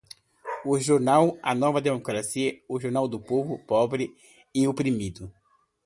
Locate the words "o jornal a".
0.71-1.53